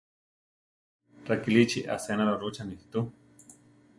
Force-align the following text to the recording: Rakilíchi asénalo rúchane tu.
Rakilíchi 1.27 1.81
asénalo 1.95 2.33
rúchane 2.41 2.75
tu. 2.91 2.99